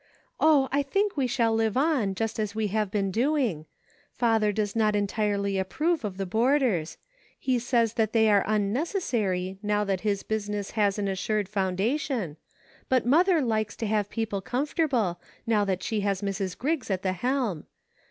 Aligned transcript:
Oh! 0.39 0.67
I 0.71 0.81
think 0.81 1.15
we 1.15 1.27
shall 1.27 1.53
live 1.53 1.77
on, 1.77 2.15
just 2.15 2.39
as 2.39 2.55
we 2.55 2.69
have 2.69 2.89
been 2.89 3.11
doing; 3.11 3.67
father 4.11 4.51
does 4.51 4.75
not 4.75 4.95
entirely 4.95 5.59
approve 5.59 6.03
of 6.03 6.17
the 6.17 6.25
boarders. 6.25 6.97
He 7.37 7.59
says 7.59 7.93
they 7.93 8.27
are 8.27 8.43
unnecessary 8.47 9.59
now 9.61 9.83
that 9.83 10.01
his 10.01 10.23
business 10.23 10.71
has 10.71 10.97
an 10.97 11.07
assured 11.07 11.47
foundation, 11.47 12.37
but 12.89 13.05
mother 13.05 13.43
likes 13.43 13.75
to 13.75 13.85
make 13.87 14.09
people 14.09 14.41
comfortable, 14.41 15.21
now 15.45 15.63
that 15.65 15.83
she 15.83 15.99
has 15.99 16.23
Mrs. 16.23 16.57
Griggs 16.57 16.89
at 16.89 17.03
the 17.03 17.13
helm. 17.13 17.67